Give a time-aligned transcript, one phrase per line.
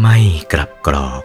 [0.00, 0.18] ไม่
[0.52, 1.22] กลับกรอก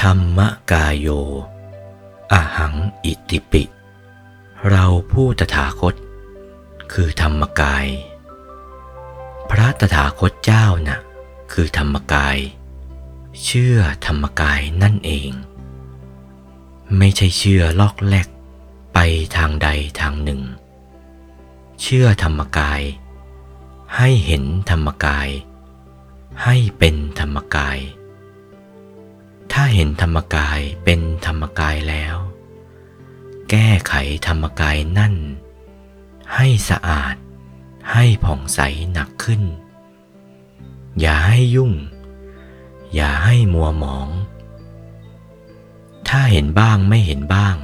[0.00, 0.38] ธรรม
[0.72, 1.08] กายโย
[2.32, 2.74] อหัง
[3.04, 3.62] อิติปิ
[4.68, 5.94] เราผู้ตถาคต
[6.92, 7.86] คือธรรมกาย
[9.50, 11.00] พระตถาคตเจ้านะ่ะ
[11.52, 12.38] คือธรรมกาย
[13.44, 15.30] เชื่อธรรมกายนั่นเอง
[16.96, 18.28] ไม่ใช่เชื่อลอกแลก
[18.94, 18.98] ไป
[19.36, 19.68] ทางใด
[20.00, 20.42] ทางหนึ่ง
[21.82, 22.82] เชื่อธรรมกาย
[23.96, 25.28] ให้เห็นธรรมกาย
[26.44, 27.78] ให้เป็นธรรมกาย
[29.52, 32.16] ถ้าเห็นธรรมกายเป็นธรรมกายแล้ว
[33.50, 33.94] แก้ไข
[34.26, 35.14] ธรรมกายนั่น
[36.34, 37.14] ให้สะอาด
[37.92, 38.60] ให้ผ่องใส
[38.92, 39.42] หนักขึ้น
[41.00, 41.72] อย่าให้ยุ่ง
[42.94, 44.08] อย่าให้มัวหมอง
[46.08, 47.56] ถ้าเห็นบ้างไม่เห็นบ้าง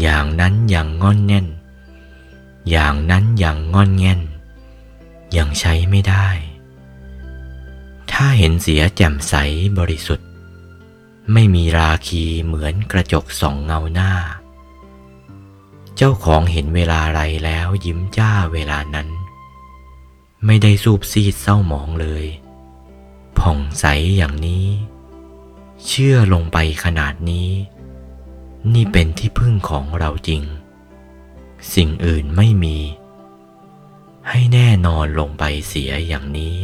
[0.00, 1.46] อย่างนั้นอย่างงอนแน่น
[2.70, 4.20] อย่างนั้นอย่างงอนแง่น
[5.36, 6.26] ยังใช้ไม่ได้
[8.12, 9.34] ถ้าเห็นเสียแจ่มใส
[9.78, 10.28] บริสุทธิ์
[11.32, 14.12] ไม่มีราคีเหมือนกระจกส่องเงาหน้า
[15.96, 19.08] เจ้าของเห็นเวลาไรแล้วยิ้มจ้าเวลานั้น
[20.46, 22.24] ไม่ได้สูบซีดเศร้าหมองเลย
[23.38, 23.84] ผ่องใส
[24.16, 24.66] อย่างนี้
[25.86, 27.50] เชื่อลงไปขนาดนี้
[28.72, 30.42] นี่เป็นที่พึ่งของเราจริง
[31.72, 32.78] สิ่งอื่นไม่มี
[34.28, 36.56] ให้แน่นอนลงไปเสียอย่างนี้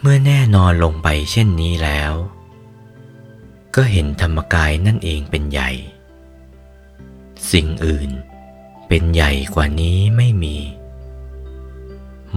[0.00, 2.12] เมื่อแน่นอนลงไปเช่นนี้แล้ว
[3.74, 5.70] ก็เห็นธรรมกายนั่นเองเป็นใหญ่
[7.52, 8.10] สิ่งอื่น
[8.88, 10.56] เป็นใหญ่กว่านี้ไม่มี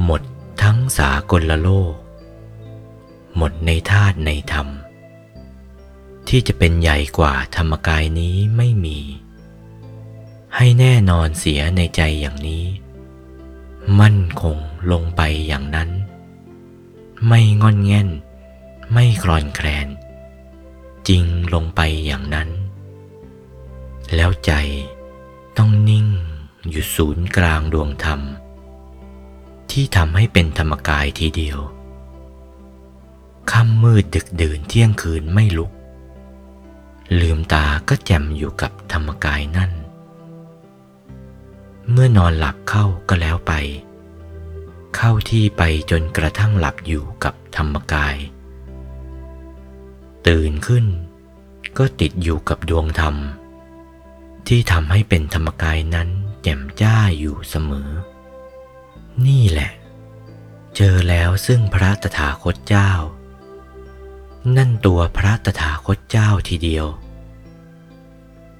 [0.04, 0.22] หมด
[0.64, 1.94] ทั้งสากลโลก
[3.38, 4.68] หมดในธาตุในธรรม
[6.28, 9.00] ที่จะเป็นใหญ่กว่าธรรมกายนี้ไม่มี
[10.56, 12.66] ให้แน่นอนเสียในใจอย่างนี้
[14.00, 14.58] มั่นคง
[14.92, 15.90] ลงไปอย่างนั้น
[17.28, 18.10] ไม่งอนแง่น
[18.94, 19.88] ไม่คลอนแคลน
[21.08, 21.24] จริง
[21.54, 22.50] ลงไปอย่างนั้น
[24.16, 24.52] แล้วใจ
[25.58, 26.08] ต้องนิ่ง
[26.70, 28.22] อยู่ศูนย์กลางดวงธรรม
[29.72, 31.60] ที่ทำให้เป็นธรรมกายทีเดียว
[33.52, 35.72] ค่ำมืดดึกดื่นเที่ยงคืนไม่ลุก
[37.20, 39.72] ลืมตาก็แจ่มอยู่กับธรรมกายนั่น
[41.92, 43.54] เมื่อนอนหลับเข้าก็แล้วไป
[44.96, 48.16] เข้าที่ไปจนกระทั่งหลับอยู่กับธรรมกาย
[50.28, 50.86] ตื่นขึ้น
[51.78, 53.16] ก็ติดอยู่กับดวงธรรม
[54.48, 56.10] ที่ทำให้เป็นธรรมกายนั้น
[56.44, 57.92] แจ่มจ้าอยู่เสมอ
[59.28, 59.72] นี่แหละ
[60.76, 62.92] เจอแล้วซึ่งพระตถาคตเจ้า
[64.58, 66.86] นั่นตัวพระตถาคตเจ้าทีเดียว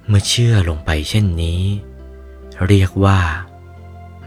[0.06, 1.62] เมื่อเชื่อลงไปเช่นนี้
[2.66, 3.20] เรียกว่า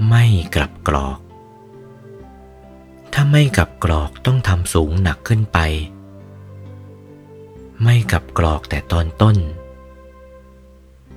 [0.10, 1.20] ไม่กลับกรอก
[3.14, 5.60] ถ้าไม่กลับกรอกต้องทำสูงหนักขึ้นไป
[7.84, 9.38] ไม่กลับกรอกแต่ตอนต้น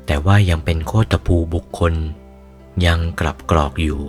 [0.07, 1.95] แต่ว่ายังเป็นโคตภูบุคคล
[2.87, 4.01] ยังกลับกรอกอยู่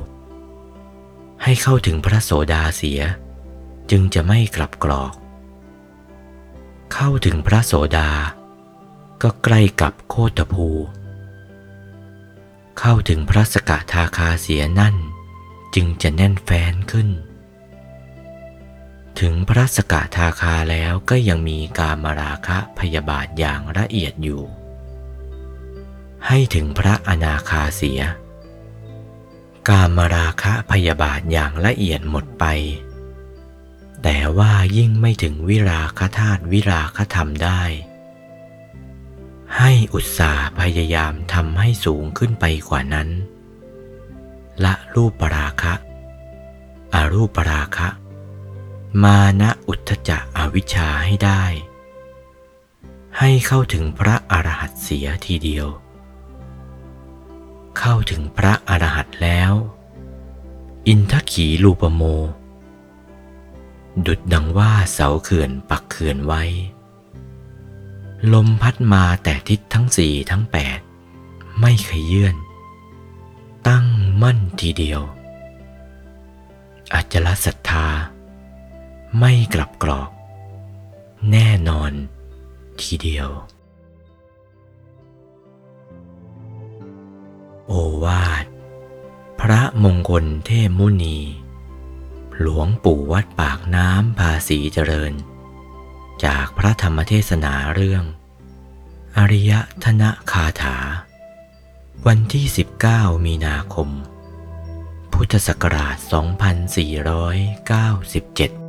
[1.44, 3.02] ให้เข้าถึงพระโสดาเสีย
[3.92, 5.14] จึงจะไม่กลับกรอก
[6.94, 8.10] เข้าถึงพระโสดา
[9.22, 10.68] ก็ใกล้กับโคตภู
[12.80, 14.96] เข้าถึงพระสกทาคาเสียนั่น
[15.76, 17.10] จึงจะแน่นแฟนขึ้น
[19.20, 24.44] ถึงพระสกทาคาแล้วก็ยังมีกามราคะพยาบาทอย่างละเอียดอยู่
[26.28, 28.02] ให้ถึงพระอนาคาเสีย
[29.70, 32.46] กามราคะพยาบาทอย่างละเอียดหมดไป
[34.04, 37.62] แต่ว่ายิ่งไม่ถึงวิราคธาตุวิราคธรรมได้
[39.60, 43.10] ให้อุตสาห์พยายามทำให้สูงขึ้นไปกว่านั้น
[44.64, 45.74] ละรูปปราคะ
[46.94, 47.90] อารูปปราคะ
[49.04, 51.44] มานะอุทธจะอวิชชาให้ได้
[53.20, 55.68] ให้เข้าถึงพระอรหัตเสียทีเดียว
[57.80, 59.54] เข้าถึงพระอรหัตแล้ว
[60.88, 62.02] อินทขีลูปโม
[64.06, 66.44] ดุดดังว่าเสาเขื่อนปักเขื่อนไว้
[68.34, 70.80] ลมพัดมาแต่ทิศทั้งสี่ทั้งแปด
[71.60, 72.36] ไม่ขยื่น
[73.68, 73.88] ตั้ง
[74.22, 75.02] มั่นทีเดียว
[76.94, 77.88] อาจละศรัทธา
[79.20, 80.10] ไม่กลับกรอก
[81.32, 81.92] แน่นอน
[82.82, 83.30] ทีเดียว
[87.68, 87.74] โอ
[88.04, 88.46] วาท
[89.40, 91.18] พระมงคลเทพมุนี
[92.40, 95.14] หลวงปู่วัดปากน้ำภาษีเจริญ
[96.26, 98.04] จากพระธรรมเทศนาเรื่อง
[99.18, 99.52] อริย
[99.84, 100.78] ธนคาถา
[102.08, 102.46] วันที่
[102.86, 103.90] 19 มีนาคม
[105.14, 105.98] พุทธศักราช
[108.62, 108.67] 2497